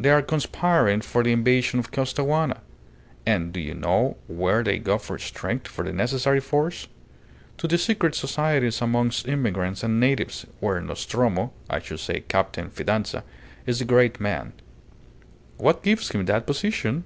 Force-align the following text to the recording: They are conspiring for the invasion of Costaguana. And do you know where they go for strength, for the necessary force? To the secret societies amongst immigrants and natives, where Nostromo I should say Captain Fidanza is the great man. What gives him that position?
They 0.00 0.10
are 0.10 0.22
conspiring 0.22 1.02
for 1.02 1.22
the 1.22 1.30
invasion 1.30 1.78
of 1.78 1.92
Costaguana. 1.92 2.62
And 3.24 3.52
do 3.52 3.60
you 3.60 3.74
know 3.74 4.16
where 4.26 4.64
they 4.64 4.80
go 4.80 4.98
for 4.98 5.20
strength, 5.20 5.68
for 5.68 5.84
the 5.84 5.92
necessary 5.92 6.40
force? 6.40 6.88
To 7.58 7.68
the 7.68 7.78
secret 7.78 8.16
societies 8.16 8.82
amongst 8.82 9.28
immigrants 9.28 9.84
and 9.84 10.00
natives, 10.00 10.46
where 10.58 10.80
Nostromo 10.80 11.52
I 11.70 11.78
should 11.78 12.00
say 12.00 12.24
Captain 12.26 12.70
Fidanza 12.70 13.22
is 13.64 13.78
the 13.78 13.84
great 13.84 14.18
man. 14.18 14.52
What 15.58 15.84
gives 15.84 16.08
him 16.08 16.24
that 16.24 16.44
position? 16.44 17.04